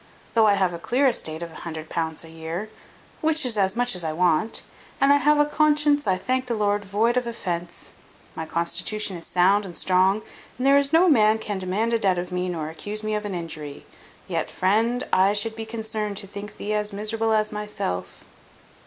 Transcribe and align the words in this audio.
Though 0.33 0.47
I 0.47 0.55
have 0.55 0.73
a 0.73 0.79
clear 0.79 1.05
estate 1.05 1.43
of 1.43 1.51
£100 1.51 2.23
a 2.23 2.27
year, 2.31 2.71
which 3.21 3.45
is 3.45 3.55
as 3.55 3.75
much 3.75 3.93
as 3.95 4.03
I 4.03 4.13
want, 4.13 4.63
and 4.99 5.13
I 5.13 5.17
have 5.17 5.37
a 5.37 5.45
conscience, 5.45 6.07
I 6.07 6.15
thank 6.17 6.47
the 6.47 6.55
Lord, 6.55 6.83
void 6.83 7.17
of 7.17 7.27
offence; 7.27 7.93
my 8.33 8.47
constitution 8.47 9.15
is 9.15 9.27
sound 9.27 9.63
and 9.63 9.77
strong, 9.77 10.23
and 10.57 10.65
there 10.65 10.79
is 10.79 10.91
no 10.91 11.07
man 11.07 11.37
can 11.37 11.59
demand 11.59 11.93
a 11.93 11.99
debt 11.99 12.17
of 12.17 12.31
me, 12.31 12.49
nor 12.49 12.69
accuse 12.69 13.03
me 13.03 13.13
of 13.13 13.25
an 13.25 13.35
injury; 13.35 13.85
yet, 14.27 14.49
friend, 14.49 15.03
I 15.13 15.33
should 15.33 15.55
be 15.55 15.67
concerned 15.67 16.17
to 16.17 16.25
think 16.25 16.57
thee 16.57 16.73
as 16.73 16.91
miserable 16.91 17.31
as 17.31 17.51
myself." 17.51 18.23